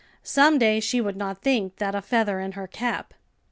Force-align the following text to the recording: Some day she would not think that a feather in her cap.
Some 0.23 0.57
day 0.57 0.79
she 0.79 0.99
would 0.99 1.15
not 1.15 1.43
think 1.43 1.75
that 1.75 1.93
a 1.93 2.01
feather 2.01 2.39
in 2.39 2.53
her 2.53 2.65
cap. 2.65 3.13